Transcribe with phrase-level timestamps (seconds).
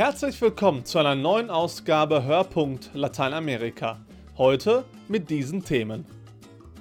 [0.00, 3.98] Herzlich willkommen zu einer neuen Ausgabe Hörpunkt Lateinamerika.
[4.38, 6.06] Heute mit diesen Themen.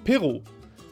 [0.05, 0.39] Peru.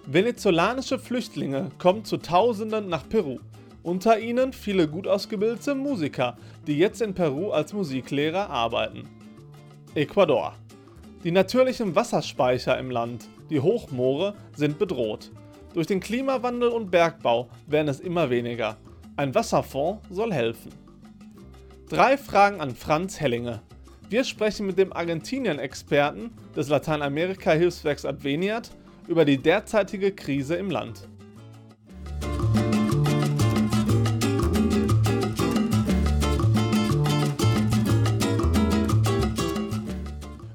[0.07, 3.39] Venezolanische Flüchtlinge kommen zu Tausenden nach Peru.
[3.81, 6.35] Unter ihnen viele gut ausgebildete Musiker,
[6.67, 9.07] die jetzt in Peru als Musiklehrer arbeiten.
[9.95, 10.53] Ecuador.
[11.23, 15.31] Die natürlichen Wasserspeicher im Land, die Hochmoore, sind bedroht.
[15.73, 18.75] Durch den Klimawandel und Bergbau werden es immer weniger.
[19.15, 20.86] Ein Wasserfonds soll helfen.
[21.89, 23.61] Drei Fragen an Franz Hellinge.
[24.09, 28.71] Wir sprechen mit dem Argentinien-Experten des Lateinamerika-Hilfswerks Adveniat
[29.07, 31.07] über die derzeitige Krise im Land.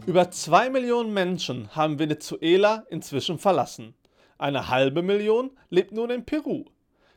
[0.05, 3.95] Über zwei Millionen Menschen haben Venezuela inzwischen verlassen.
[4.37, 6.67] Eine halbe Million lebt nun in Peru.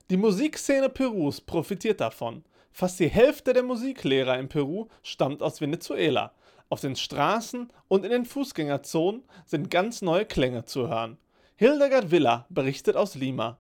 [0.10, 2.46] Die Musikszene Perus profitiert davon.
[2.78, 6.34] Fast die Hälfte der Musiklehrer in Peru stammt aus Venezuela.
[6.68, 11.18] Auf den Straßen und in den Fußgängerzonen sind ganz neue Klänge zu hören.
[11.56, 13.60] Hildegard Villa berichtet aus Lima.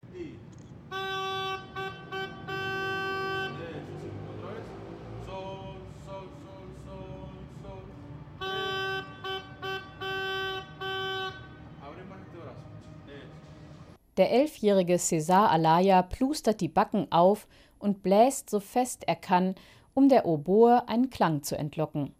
[14.15, 17.45] Der elfjährige César Alaya plustert die Backen auf
[17.81, 19.55] und bläst so fest er kann,
[19.93, 22.13] um der Oboe einen Klang zu entlocken.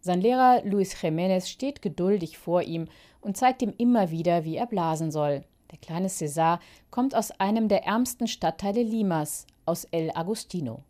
[0.00, 2.86] Sein Lehrer Luis Jiménez steht geduldig vor ihm
[3.20, 5.44] und zeigt ihm immer wieder, wie er blasen soll.
[5.72, 10.84] Der kleine César kommt aus einem der ärmsten Stadtteile Limas, aus El Agustino.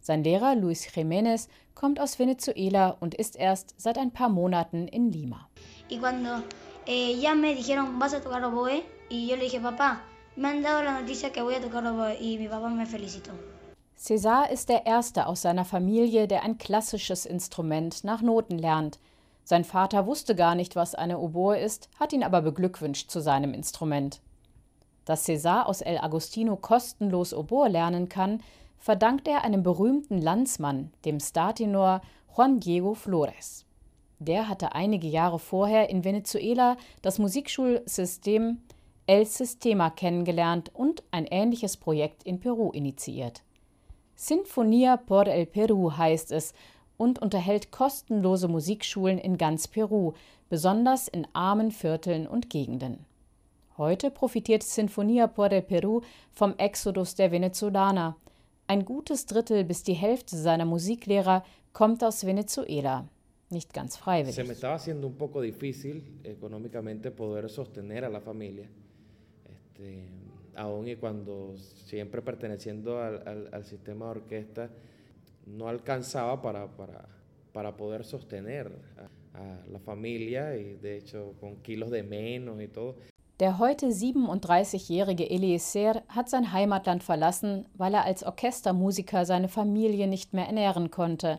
[0.00, 5.12] Sein Lehrer Luis Jiménez kommt aus Venezuela und ist erst seit ein paar Monaten in
[5.12, 5.48] Lima.
[5.88, 6.42] Y cuando
[6.86, 10.02] eh, ya me dijeron, vas a tocar oboe, y yo le dije, papá,
[10.36, 13.32] me han dado la noticia que voy a tocar oboe, y mi papá me felicitó.
[13.98, 18.98] César ist der erste aus seiner Familie, der ein klassisches Instrument nach Noten lernt.
[19.42, 23.54] Sein Vater wusste gar nicht, was eine Oboe ist, hat ihn aber beglückwünscht zu seinem
[23.54, 24.20] Instrument.
[25.06, 28.42] Dass César aus El Agostino kostenlos Oboe lernen kann,
[28.78, 32.02] verdankt er einem berühmten Landsmann, dem Startenor
[32.36, 33.64] Juan Diego Flores.
[34.18, 38.60] Der hatte einige Jahre vorher in Venezuela das Musikschulsystem
[39.06, 43.42] El Sistema kennengelernt und ein ähnliches Projekt in Peru initiiert.
[44.16, 46.54] Sinfonia por el Perú heißt es
[46.96, 50.14] und unterhält kostenlose Musikschulen in ganz Peru,
[50.48, 53.04] besonders in armen Vierteln und Gegenden.
[53.76, 56.00] Heute profitiert Sinfonia por el Perú
[56.32, 58.16] vom Exodus der Venezolaner.
[58.66, 61.44] Ein gutes Drittel bis die Hälfte seiner Musiklehrer
[61.74, 63.06] kommt aus Venezuela.
[63.50, 64.34] Nicht ganz freiwillig.
[64.34, 68.66] Se me estaba haciendo un poco difícil económicamente poder sostener la familia.
[70.56, 74.70] Aún y cuando siempre perteneciendo al, al, al sistema de orquesta,
[75.46, 77.08] no alcanzaba para, para,
[77.52, 82.68] para poder sostener a, a, la familia y de hecho con kilos de menos y
[82.68, 82.96] todo.
[83.38, 90.32] Der heute 37-jährige Eliezer hat sein Heimatland verlassen, weil er als Orchestermusiker seine Familie nicht
[90.32, 91.38] mehr ernähren konnte.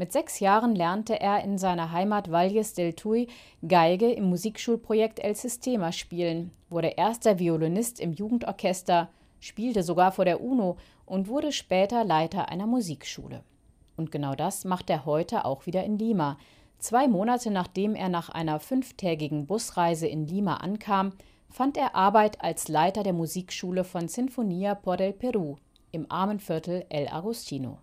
[0.00, 3.28] Mit sechs Jahren lernte er in seiner Heimat Valles del Tuy
[3.68, 9.10] Geige im Musikschulprojekt El Sistema spielen, wurde erster Violinist im Jugendorchester,
[9.40, 13.42] spielte sogar vor der UNO und wurde später Leiter einer Musikschule.
[13.98, 16.38] Und genau das macht er heute auch wieder in Lima.
[16.78, 21.12] Zwei Monate nachdem er nach einer fünftägigen Busreise in Lima ankam,
[21.50, 25.58] fand er Arbeit als Leiter der Musikschule von Sinfonia por el Perú
[25.92, 27.80] im armen Viertel El Agostino.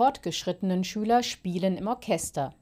[0.00, 2.54] Fortgeschrittenen Schüler spielen im Orchester.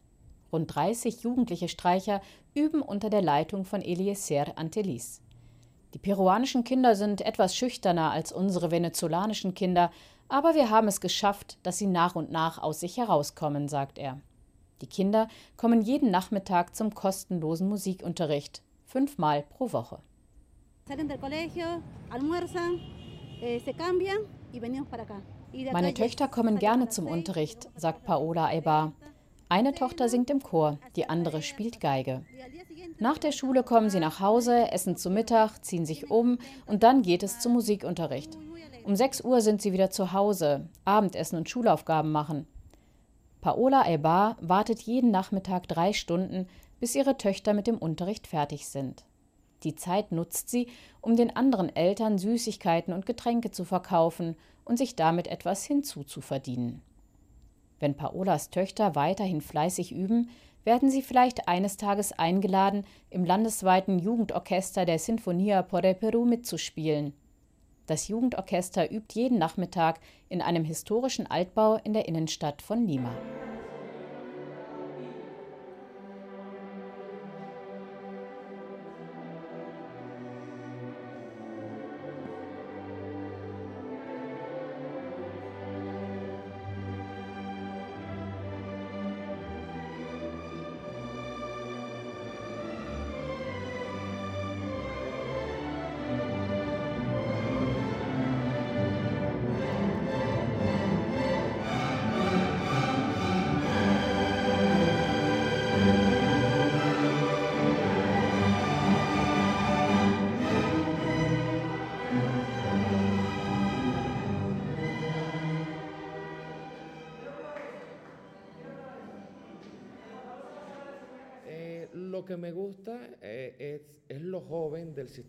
[0.52, 2.20] Rund 30 jugendliche Streicher
[2.52, 5.22] üben unter der Leitung von Eliezer Antelis.
[5.94, 9.92] Die peruanischen Kinder sind etwas schüchterner als unsere venezolanischen Kinder,
[10.28, 14.20] aber wir haben es geschafft, dass sie nach und nach aus sich herauskommen, sagt er.
[14.80, 20.00] Die Kinder kommen jeden Nachmittag zum kostenlosen Musikunterricht, fünfmal pro Woche.
[20.88, 22.80] Salen del colegio, almuerzan,
[23.40, 24.18] eh, se cambian
[24.52, 25.37] y venimos para acá.
[25.72, 28.92] Meine Töchter kommen gerne zum Unterricht, sagt Paola Aibar.
[29.48, 32.22] Eine Tochter singt im Chor, die andere spielt Geige.
[32.98, 37.02] Nach der Schule kommen sie nach Hause, essen zu Mittag, ziehen sich um und dann
[37.02, 38.36] geht es zum Musikunterricht.
[38.84, 42.46] Um 6 Uhr sind sie wieder zu Hause, Abendessen und Schulaufgaben machen.
[43.40, 46.46] Paola Aibar wartet jeden Nachmittag drei Stunden,
[46.80, 49.04] bis ihre Töchter mit dem Unterricht fertig sind.
[49.64, 50.68] Die Zeit nutzt sie,
[51.00, 56.82] um den anderen Eltern Süßigkeiten und Getränke zu verkaufen und sich damit etwas hinzuzuverdienen.
[57.80, 60.30] Wenn Paolas Töchter weiterhin fleißig üben,
[60.64, 67.14] werden sie vielleicht eines Tages eingeladen, im landesweiten Jugendorchester der Sinfonia por el Perú mitzuspielen.
[67.86, 73.14] Das Jugendorchester übt jeden Nachmittag in einem historischen Altbau in der Innenstadt von Lima.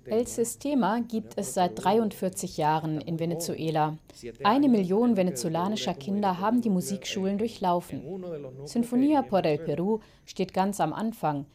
[0.05, 3.97] El Sistema gibt es seit 43 Jahren in Venezuela.
[4.43, 8.03] Eine Million venezolanischer Kinder haben die Musikschulen durchlaufen.
[8.65, 11.45] Sinfonia por el Perú steht ganz am Anfang.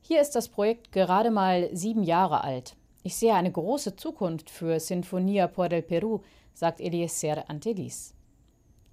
[0.00, 2.76] Hier ist das Projekt gerade mal sieben Jahre alt.
[3.02, 6.20] Ich sehe eine große Zukunft für Sinfonia por el Perú,
[6.54, 8.13] sagt Eliezer Antelis.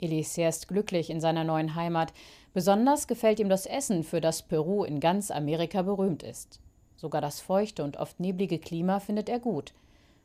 [0.01, 2.11] Eliezer ist glücklich in seiner neuen Heimat.
[2.53, 6.59] Besonders gefällt ihm das Essen, für das Peru in ganz Amerika berühmt ist.
[6.97, 9.73] Sogar das feuchte und oft neblige Klima findet er gut.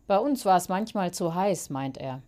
[0.07, 2.23] Bei uns war es manchmal zu heiß, meint er.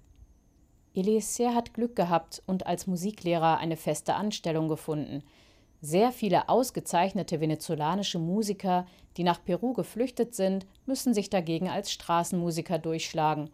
[0.95, 5.23] Eliezer hat Glück gehabt und als Musiklehrer eine feste Anstellung gefunden.
[5.81, 8.85] Sehr viele ausgezeichnete venezolanische Musiker,
[9.17, 13.51] die nach Peru geflüchtet sind, müssen sich dagegen als Straßenmusiker durchschlagen.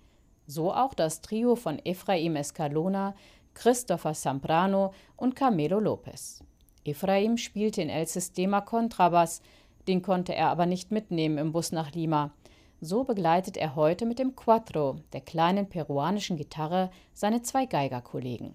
[0.47, 3.15] So auch das Trio von Efraim Escalona,
[3.55, 6.43] Christopher Samprano und Camelo Lopez.
[6.85, 9.41] Ephraim spielte in El Sistema Kontrabass,
[9.89, 12.33] den konnte er aber nicht mitnehmen im Bus nach Lima.
[12.81, 18.55] So begleitet er heute mit dem Quattro, der kleinen peruanischen Gitarre, seine zwei Geigerkollegen.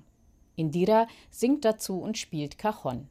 [0.55, 3.07] Indira singt dazu und spielt Cajon.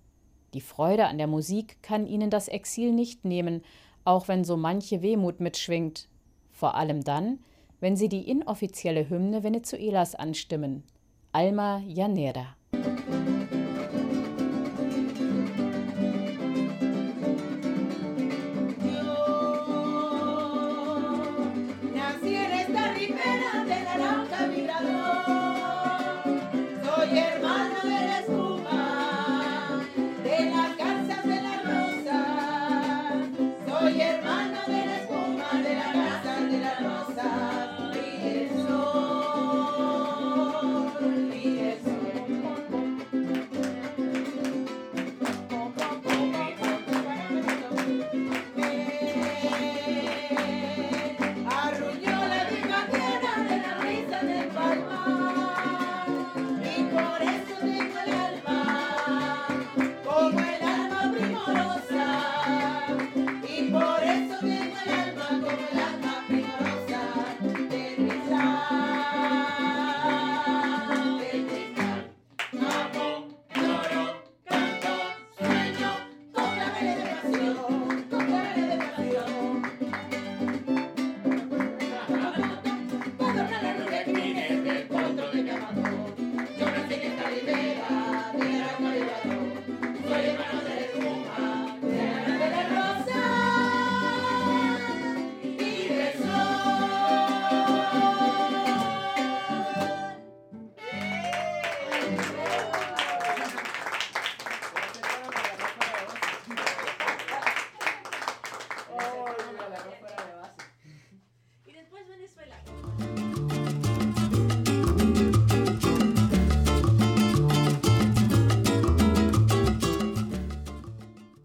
[0.54, 3.62] Die Freude an der Musik kann ihnen das Exil nicht nehmen,
[4.04, 6.08] auch wenn so manche Wehmut mitschwingt.
[6.52, 7.40] Vor allem dann,
[7.80, 10.84] wenn sie die inoffizielle Hymne Venezuelas anstimmen.
[11.32, 12.57] Alma Llanera.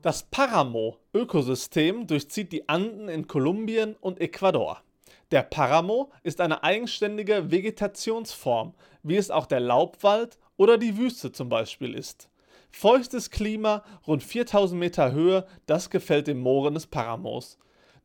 [0.04, 4.82] Das Paramo-Ökosystem durchzieht die Anden in Kolumbien und Ecuador.
[5.32, 11.48] Der Paramo ist eine eigenständige Vegetationsform, wie es auch der Laubwald oder die Wüste zum
[11.48, 12.28] Beispiel ist.
[12.70, 17.58] Feuchtes Klima, rund 4000 Meter Höhe, das gefällt den Mooren des Paramos.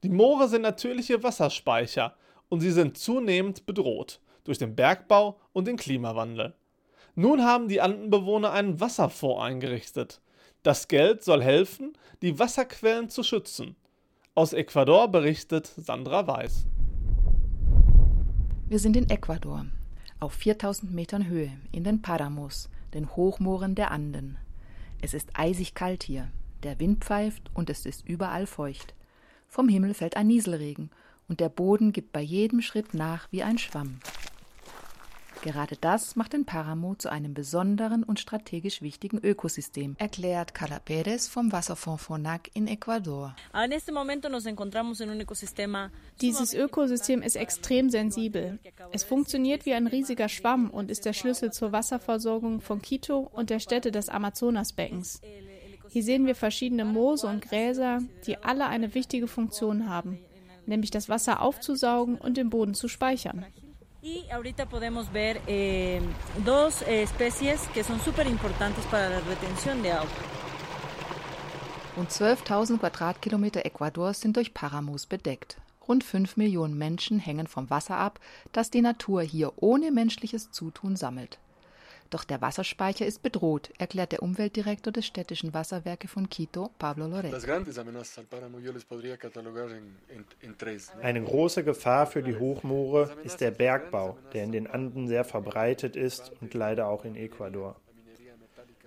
[0.04, 2.14] Die Moore sind natürliche Wasserspeicher
[2.48, 6.54] und sie sind zunehmend bedroht durch den Bergbau und den Klimawandel.
[7.16, 10.20] Nun haben die Andenbewohner einen Wasserfonds eingerichtet.
[10.64, 13.76] Das Geld soll helfen, die Wasserquellen zu schützen.
[14.34, 16.66] Aus Ecuador berichtet Sandra Weiß.
[18.68, 19.66] Wir sind in Ecuador,
[20.18, 24.36] auf 4000 Metern Höhe, in den Paramos, den Hochmooren der Anden.
[25.00, 26.28] Es ist eisig kalt hier,
[26.64, 28.94] der Wind pfeift und es ist überall feucht.
[29.46, 30.90] Vom Himmel fällt ein Nieselregen
[31.28, 34.00] und der Boden gibt bei jedem Schritt nach wie ein Schwamm.
[35.42, 41.30] Gerade das macht den Paramo zu einem besonderen und strategisch wichtigen Ökosystem, erklärt Carla Pérez
[41.30, 43.36] vom Wasserfonds FONAC in Ecuador.
[46.20, 48.58] Dieses Ökosystem ist extrem sensibel.
[48.92, 53.50] Es funktioniert wie ein riesiger Schwamm und ist der Schlüssel zur Wasserversorgung von Quito und
[53.50, 55.20] der Städte des Amazonasbeckens.
[55.88, 60.18] Hier sehen wir verschiedene Moose und Gräser, die alle eine wichtige Funktion haben,
[60.66, 63.46] nämlich das Wasser aufzusaugen und im Boden zu speichern.
[64.00, 66.00] Y ahorita podemos ver eh,
[66.44, 70.08] dos eh, especies que son súper importantes para la retención de agua.
[71.96, 75.56] Rund 12.000 Quadratkilometer Ecuadors sind durch Paramos bedeckt.
[75.88, 78.20] Rund 5 Millionen Menschen hängen vom Wasser ab,
[78.52, 81.40] das die Natur hier ohne menschliches Zutun sammelt.
[82.10, 87.34] Doch der Wasserspeicher ist bedroht, erklärt der Umweltdirektor des städtischen Wasserwerke von Quito, Pablo Loret.
[91.02, 95.96] Eine große Gefahr für die Hochmoore ist der Bergbau, der in den Anden sehr verbreitet
[95.96, 97.76] ist und leider auch in Ecuador.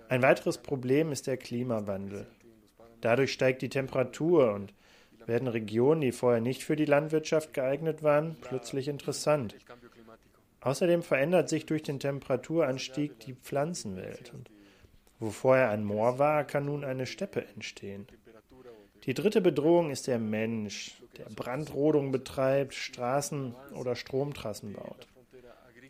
[0.08, 2.26] Ein weiteres Problem ist der Klimawandel.
[3.00, 4.74] Dadurch steigt die Temperatur und
[5.26, 9.54] werden Regionen, die vorher nicht für die Landwirtschaft geeignet waren, plötzlich interessant.
[10.62, 14.32] Außerdem verändert sich durch den Temperaturanstieg die Pflanzenwelt.
[14.32, 14.50] Und
[15.18, 18.06] wo vorher ein Moor war, kann nun eine Steppe entstehen.
[19.04, 25.08] Die dritte Bedrohung ist der Mensch, der Brandrodung betreibt, Straßen oder Stromtrassen baut.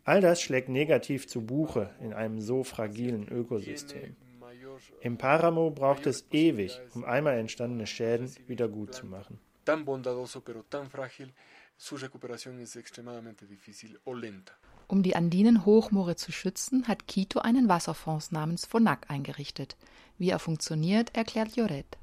[0.05, 4.17] All das schlägt negativ zu Buche in einem so fragilen Ökosystem.
[5.02, 9.38] Im Paramo braucht es ewig, um einmal entstandene Schäden wieder gut zu machen.
[9.64, 11.33] Tan bondadoso, pero tan frágil
[11.85, 14.57] Su recuperación es extremadamente difícil o lenta.
[14.87, 19.77] Um die andinen Hochmoore zu schützen, hat Quito einen Wasserfonds namens FONAC eingerichtet.
[20.17, 21.99] Wie er funktioniert, erklärt Lloret.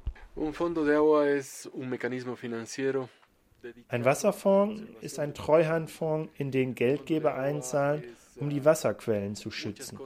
[3.88, 8.04] Ein Wasserfonds ist ein Treuhandfonds, in den Geldgeber einzahlen,
[8.36, 9.98] um die Wasserquellen zu schützen.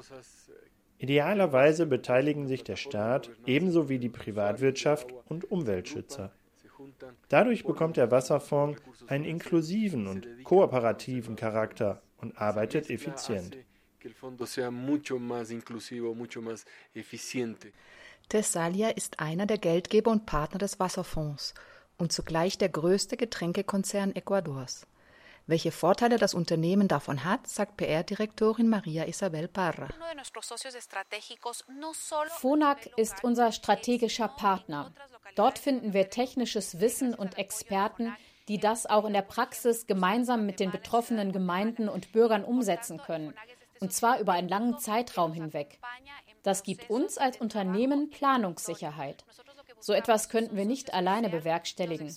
[0.98, 6.30] Idealerweise beteiligen sich der Staat ebenso wie die Privatwirtschaft und Umweltschützer.
[7.28, 13.56] Dadurch bekommt der Wasserfonds einen inklusiven und kooperativen Charakter und arbeitet effizient.
[18.28, 21.54] Tessalia ist einer der Geldgeber und Partner des Wasserfonds
[21.98, 24.86] und zugleich der größte Getränkekonzern Ecuadors.
[25.46, 29.88] Welche Vorteile das Unternehmen davon hat, sagt PR-Direktorin Maria Isabel Parra.
[32.38, 34.94] FONAC ist unser strategischer Partner.
[35.36, 38.16] Dort finden wir technisches Wissen und Experten,
[38.48, 43.34] die das auch in der Praxis gemeinsam mit den betroffenen Gemeinden und Bürgern umsetzen können,
[43.80, 45.78] und zwar über einen langen Zeitraum hinweg.
[46.42, 49.24] Das gibt uns als Unternehmen Planungssicherheit.
[49.80, 52.16] So etwas könnten wir nicht alleine bewerkstelligen.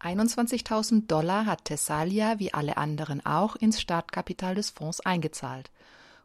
[0.00, 5.70] 21.000 Dollar hat Thessalia wie alle anderen auch ins Startkapital des Fonds eingezahlt.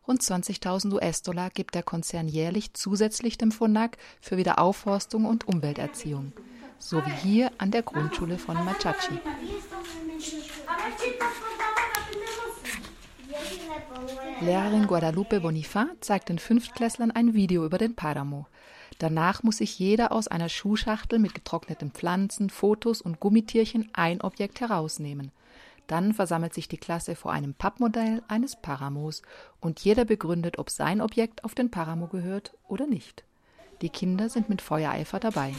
[0.08, 6.34] Rund 20.000 US-Dollar gibt der Konzern jährlich zusätzlich dem FONAC für Wiederaufforstung und Umwelterziehung,
[6.78, 9.20] so wie hier an der Grundschule von Machachi.
[14.42, 18.46] Lehrerin Guadalupe Bonifá zeigt den Fünftklässlern ein Video über den Paramo.
[19.00, 24.62] Danach muss sich jeder aus einer Schuhschachtel mit getrockneten Pflanzen, Fotos und Gummitierchen ein Objekt
[24.62, 25.32] herausnehmen–
[25.88, 29.22] dann versammelt sich die Klasse vor einem Pappmodell eines Paramos
[29.60, 33.24] und jeder begründet, ob sein Objekt auf den Paramo gehört oder nicht.
[33.82, 35.54] Die Kinder sind mit Feuereifer dabei.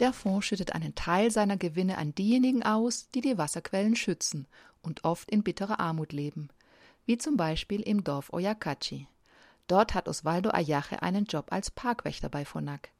[0.00, 4.46] Der Fonds schüttet einen Teil seiner Gewinne an diejenigen aus, die die Wasserquellen schützen
[4.82, 6.50] und oft in bitterer Armut leben,
[7.06, 9.08] wie zum Beispiel im Dorf Oyacachi.
[9.66, 12.90] Dort hat Osvaldo Ayache einen Job als Parkwächter bei FONAC.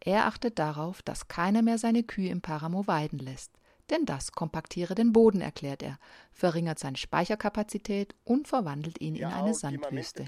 [0.00, 3.50] Er achtet darauf, dass keiner mehr seine Kühe im Paramo weiden lässt.
[3.90, 5.98] Denn das kompaktiere den Boden, erklärt er,
[6.32, 10.24] verringert seine Speicherkapazität und verwandelt ihn in eine Sandwüste.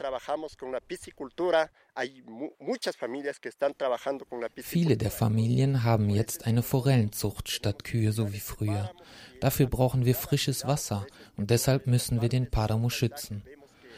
[4.56, 8.92] Viele der Familien haben jetzt eine Forellenzucht statt Kühe, so wie früher.
[9.40, 13.42] Dafür brauchen wir frisches Wasser und deshalb müssen wir den Paramo schützen.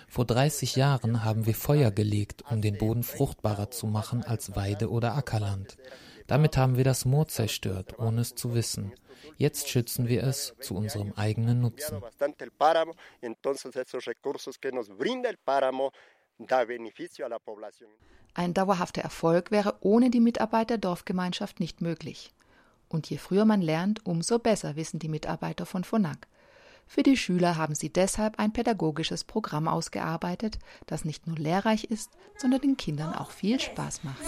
[0.09, 4.91] Vor 30 Jahren haben wir Feuer gelegt, um den Boden fruchtbarer zu machen als Weide-
[4.91, 5.77] oder Ackerland.
[6.29, 8.93] Damit haben wir das Moor zerstört, ohne es zu wissen.
[9.39, 12.01] Jetzt schützen wir es zu unserem eigenen Nutzen.
[18.35, 22.33] Ein dauerhafter Erfolg wäre ohne die Mitarbeit der Dorfgemeinschaft nicht möglich.
[22.89, 26.29] Und je früher man lernt, umso besser wissen die Mitarbeiter von FONAC.
[26.87, 32.13] Für die Schüler haben sie deshalb ein pädagogisches Programm ausgearbeitet, das nicht nur lehrreich ist,
[32.37, 34.23] sondern den Kindern auch viel Spaß macht.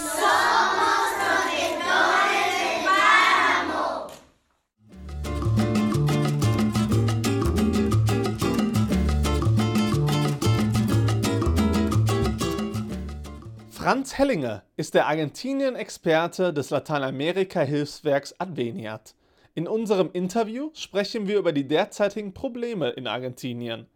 [13.91, 19.15] Franz Hellinger ist der Argentinien-Experte des Lateinamerika-Hilfswerks Adveniat.
[19.55, 23.87] In unserem Interview sprechen wir über die derzeitigen Probleme in Argentinien,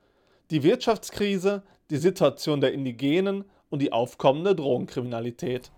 [0.50, 5.70] die Wirtschaftskrise, die Situation der Indigenen und die aufkommende Drogenkriminalität.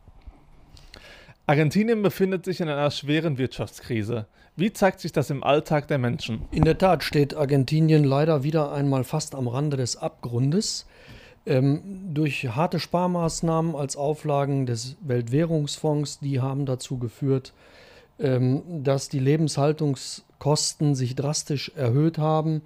[1.49, 4.27] Argentinien befindet sich in einer schweren Wirtschaftskrise.
[4.57, 6.43] Wie zeigt sich das im Alltag der Menschen?
[6.51, 10.87] In der Tat steht Argentinien leider wieder einmal fast am Rande des Abgrundes.
[11.47, 17.53] Ähm, durch harte Sparmaßnahmen als Auflagen des Weltwährungsfonds, die haben dazu geführt,
[18.19, 22.63] ähm, dass die Lebenshaltungskosten sich drastisch erhöht haben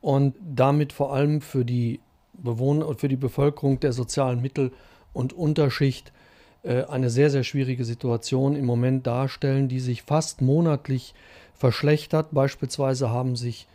[0.00, 1.98] und damit vor allem für die
[2.34, 4.70] Bewohner und für die Bevölkerung der sozialen Mittel-
[5.12, 6.12] und Unterschicht
[6.62, 11.14] eine sehr, sehr schwierige Situation im Moment darstellen, die sich fast monatlich
[11.54, 12.28] verschlechtert.
[12.32, 13.66] Beispielsweise haben sich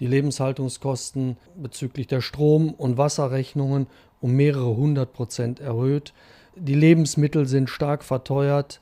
[0.00, 3.86] die Lebenshaltungskosten bezüglich der Strom- und Wasserrechnungen
[4.20, 6.12] um mehrere hundert Prozent erhöht.
[6.56, 8.80] Die Lebensmittel sind stark verteuert.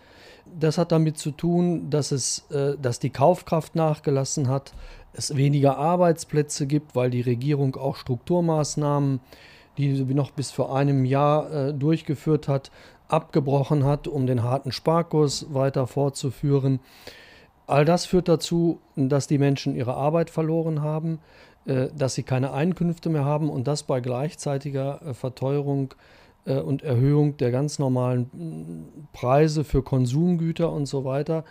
[0.59, 4.73] Das hat damit zu tun, dass, es, äh, dass die Kaufkraft nachgelassen hat,
[5.12, 9.21] es weniger Arbeitsplätze gibt, weil die Regierung auch Strukturmaßnahmen,
[9.79, 12.71] die sie noch bis vor einem Jahr äh, durchgeführt hat,
[13.09, 16.81] abgebrochen hat, um den harten Sparkurs weiter fortzuführen.
[17.67, 21.21] All das führt dazu, dass die Menschen ihre Arbeit verloren haben,
[21.67, 25.95] äh, dass sie keine Einkünfte mehr haben und das bei gleichzeitiger äh, Verteuerung
[26.47, 31.45] äh, und Erhöhung der ganz normalen Preise für Konsumgüter und so weiter.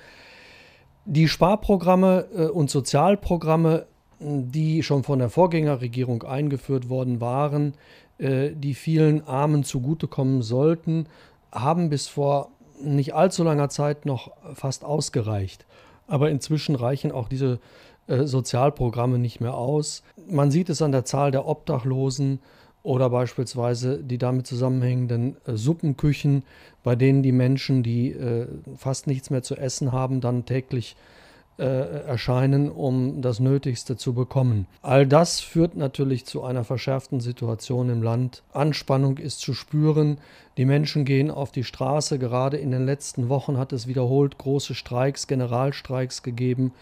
[1.05, 3.85] Die Sparprogramme und Sozialprogramme,
[4.19, 7.75] die schon von der Vorgängerregierung eingeführt worden waren,
[8.19, 11.05] die vielen Armen zugutekommen sollten,
[11.51, 12.49] haben bis vor
[12.81, 15.65] nicht allzu langer Zeit noch fast ausgereicht.
[16.07, 17.59] Aber inzwischen reichen auch diese
[18.07, 20.03] äh, Sozialprogramme nicht mehr aus.
[20.29, 22.39] Man sieht es an der Zahl der Obdachlosen
[22.83, 26.43] oder beispielsweise die damit zusammenhängenden äh, Suppenküchen,
[26.83, 31.16] bei denen die Menschen, die äh, fast nichts mehr zu essen haben, dann täglich äh,
[31.63, 34.67] erscheinen, um das Nötigste zu bekommen.
[34.81, 38.43] All das führt natürlich zu einer verschärften Situation im Land.
[38.53, 40.19] Anspannung ist zu spüren.
[40.57, 42.19] Die Menschen gehen auf die Straße.
[42.19, 46.73] Gerade in den letzten Wochen hat es wiederholt große Streiks, Generalstreiks gegeben,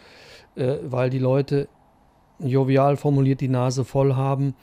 [0.55, 1.67] äh, weil die Leute
[2.39, 4.55] jovial formuliert die Nase voll haben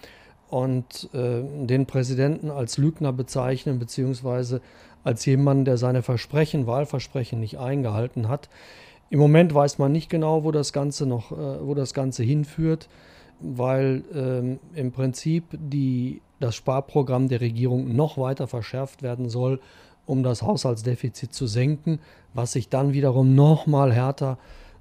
[0.50, 4.60] und äh, den Präsidenten als Lügner bezeichnen, beziehungsweise
[5.04, 8.48] als jemand, der seine Versprechen, Wahlversprechen nicht eingehalten hat.
[9.12, 12.88] Im Moment weiß man nicht genau, wo das Ganze noch, äh, wo das Ganze hinführt,
[13.40, 19.60] weil ähm, im Prinzip die, das Sparprogramm der Regierung noch weiter verschärft werden soll,
[20.06, 21.98] um das Haushaltsdefizit zu senken,
[22.32, 24.38] was sich dann wiederum noch mal härter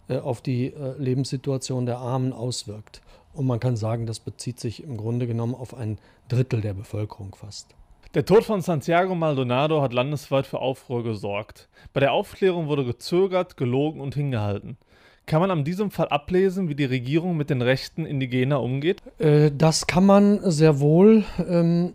[0.08, 3.02] äh, auf die äh, Lebenssituation der Armen auswirkt.
[3.34, 5.98] Und man kann sagen, das bezieht sich im Grunde genommen auf ein
[6.30, 7.76] Drittel der Bevölkerung fast.
[8.14, 11.70] Der Tod von Santiago Maldonado hat landesweit für Aufruhr gesorgt.
[11.94, 14.78] Bei der Aufklärung wurde gezögert, gelogen und hingehalten.
[15.26, 19.02] Kann man an diesem Fall ablesen, wie die Regierung mit den Rechten Indigener umgeht?
[19.18, 21.24] Äh, das kann man sehr wohl.
[21.48, 21.94] Ähm,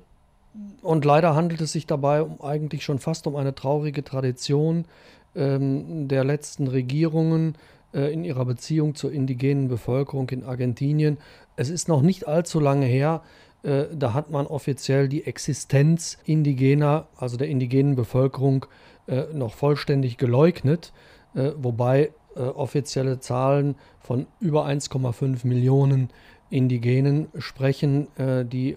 [0.81, 4.87] und leider handelt es sich dabei um, eigentlich schon fast um eine traurige Tradition
[5.35, 7.57] ähm, der letzten Regierungen
[7.92, 11.19] äh, in ihrer Beziehung zur indigenen Bevölkerung in Argentinien.
[11.57, 13.23] Es ist noch nicht allzu lange her,
[13.66, 18.66] äh, da hat man offiziell die Existenz indigener, also der indigenen Bevölkerung,
[19.09, 20.92] äh, noch vollständig geleugnet,
[21.35, 26.11] äh, wobei offizielle Zahlen von über 1,5 Millionen
[26.50, 28.76] Indigenen sprechen, die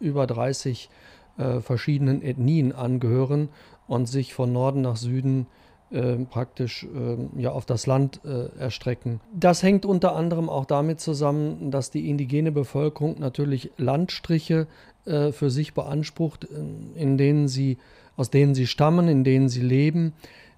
[0.00, 0.88] über 30
[1.60, 3.50] verschiedenen Ethnien angehören
[3.88, 5.63] und sich von Norden nach Süden äh,
[5.94, 9.20] ähm, praktisch äh, ja, auf das Land äh, erstrecken.
[9.32, 14.66] Das hängt unter anderem auch damit zusammen, dass die indigene Bevölkerung natürlich Landstriche
[15.04, 17.78] äh, für sich beansprucht, äh, in denen sie,
[18.16, 20.14] aus denen sie stammen, in denen sie leben,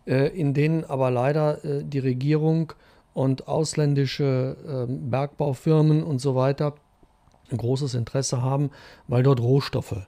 [0.07, 2.73] äh, in denen aber leider äh, die Regierung
[3.13, 6.75] und ausländische ähm, Bergbaufirmen und so weiter
[7.51, 8.71] ein großes Interesse haben,
[9.07, 10.07] weil dort Rohstoffe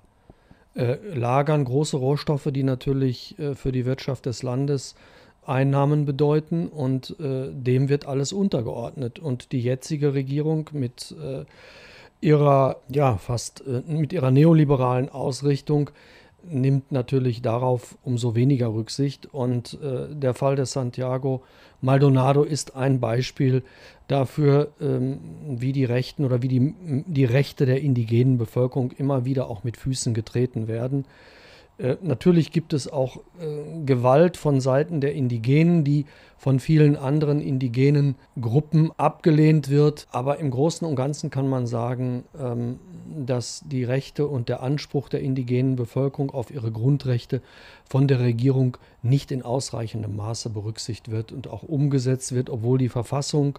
[1.14, 4.94] lagern, große Rohstoffe, die natürlich für die Wirtschaft des Landes
[5.48, 9.18] Einnahmen bedeuten und äh, dem wird alles untergeordnet.
[9.18, 11.44] Und die jetzige Regierung mit äh,
[12.20, 15.90] ihrer, ja, fast äh, mit ihrer neoliberalen Ausrichtung
[16.42, 19.26] nimmt natürlich darauf umso weniger Rücksicht.
[19.32, 21.42] Und äh, der Fall des Santiago
[21.80, 23.62] Maldonado ist ein Beispiel
[24.08, 26.74] dafür, ähm, wie die Rechten oder wie die,
[27.06, 31.04] die Rechte der indigenen Bevölkerung immer wieder auch mit Füßen getreten werden.
[31.78, 37.40] Äh, natürlich gibt es auch äh, Gewalt von Seiten der Indigenen, die von vielen anderen
[37.40, 40.08] indigenen Gruppen abgelehnt wird.
[40.10, 42.80] Aber im Großen und Ganzen kann man sagen, ähm,
[43.26, 47.42] dass die Rechte und der Anspruch der indigenen Bevölkerung auf ihre Grundrechte
[47.88, 52.88] von der Regierung nicht in ausreichendem Maße berücksichtigt wird und auch umgesetzt wird, obwohl die
[52.88, 53.58] Verfassung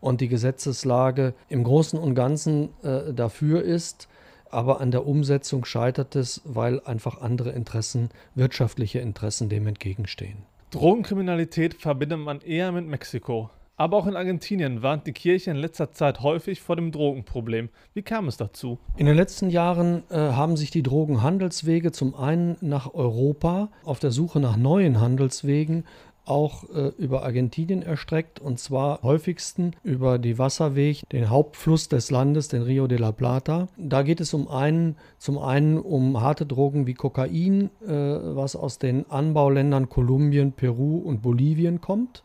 [0.00, 4.08] und die Gesetzeslage im Großen und Ganzen äh, dafür ist
[4.50, 10.38] aber an der Umsetzung scheitert es, weil einfach andere Interessen, wirtschaftliche Interessen dem entgegenstehen.
[10.70, 13.50] Drogenkriminalität verbindet man eher mit Mexiko.
[13.80, 17.70] Aber auch in Argentinien warnt die Kirche in letzter Zeit häufig vor dem Drogenproblem.
[17.94, 18.78] Wie kam es dazu?
[18.98, 24.10] In den letzten Jahren äh, haben sich die Drogenhandelswege zum einen nach Europa auf der
[24.10, 25.84] Suche nach neuen Handelswegen
[26.26, 32.48] auch äh, über Argentinien erstreckt und zwar häufigsten über die Wasserweg, den Hauptfluss des Landes,
[32.48, 33.68] den Rio de la Plata.
[33.78, 38.78] Da geht es um einen, zum einen um harte Drogen wie Kokain, äh, was aus
[38.78, 42.22] den Anbauländern Kolumbien, Peru und Bolivien kommt.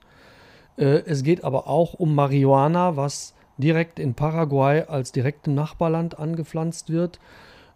[0.78, 6.90] Äh, es geht aber auch um Marihuana, was direkt in Paraguay als direktem Nachbarland angepflanzt
[6.90, 7.20] wird.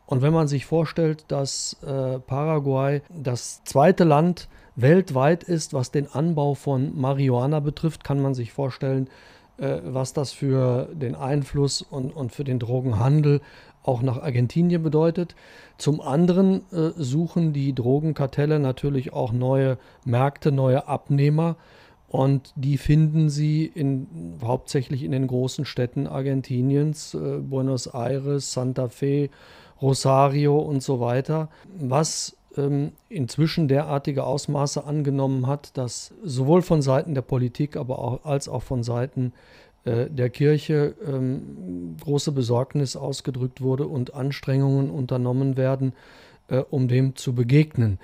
[0.06, 6.12] Und wenn man sich vorstellt, dass äh, Paraguay das zweite Land weltweit ist, was den
[6.12, 9.08] Anbau von Marihuana betrifft, kann man sich vorstellen,
[9.58, 13.42] äh, was das für den Einfluss und, und für den Drogenhandel
[13.84, 15.36] auch nach Argentinien bedeutet.
[15.78, 21.56] Zum anderen äh, suchen die Drogenkartelle natürlich auch neue Märkte, neue Abnehmer.
[22.10, 24.08] Und die finden sie in,
[24.44, 29.30] hauptsächlich in den großen Städten Argentiniens, äh, Buenos Aires, Santa Fe,
[29.80, 37.14] Rosario und so weiter, was ähm, inzwischen derartige Ausmaße angenommen hat, dass sowohl von Seiten
[37.14, 39.32] der Politik, aber auch als auch von Seiten
[39.86, 45.94] äh, der Kirche ähm, große Besorgnis ausgedrückt wurde und Anstrengungen unternommen werden,
[46.48, 48.00] äh, um dem zu begegnen.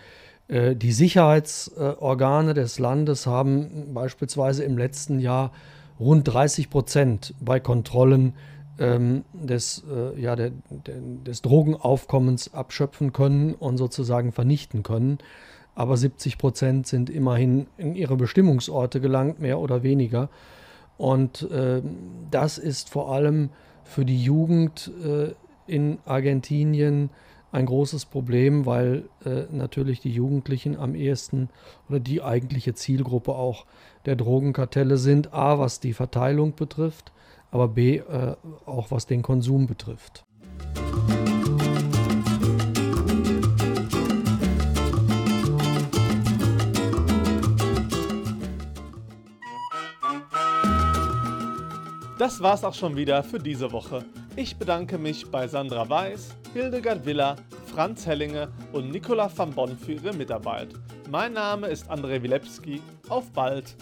[0.47, 5.51] Äh, die Sicherheitsorgane des Landes haben beispielsweise im letzten Jahr
[5.99, 8.33] rund 30 Prozent bei Kontrollen
[8.77, 15.19] ähm, des, äh, ja, der, der, des Drogenaufkommens abschöpfen können und sozusagen vernichten können.
[15.75, 20.29] Aber 70 Prozent sind immerhin in ihre Bestimmungsorte gelangt, mehr oder weniger.
[20.97, 21.81] Und äh,
[22.31, 23.49] das ist vor allem
[23.83, 25.33] für die Jugend äh,
[25.67, 27.09] in Argentinien
[27.55, 31.49] ein großes Problem, weil äh, natürlich die Jugendlichen am ehesten
[31.89, 33.65] oder die eigentliche Zielgruppe auch
[34.05, 35.33] der Drogenkartelle sind.
[35.33, 37.11] A, was die Verteilung betrifft
[37.55, 40.25] aber B äh, auch was den Konsum betrifft.
[52.17, 54.03] Das war's auch schon wieder für diese Woche.
[54.37, 59.93] Ich bedanke mich bei Sandra Weiß, Hildegard Willer, Franz Hellinge und Nicola van Bonn für
[59.93, 60.73] ihre Mitarbeit.
[61.09, 62.81] Mein Name ist André Wilepski.
[63.07, 63.77] Auf bald!